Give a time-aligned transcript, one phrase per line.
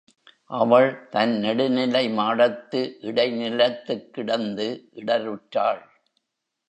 [0.51, 4.67] அவள் தன் நெடுநிலை மாடத்து இடைநிலத்துக் கிடந்து
[4.91, 5.83] இடர் உற்றாள்.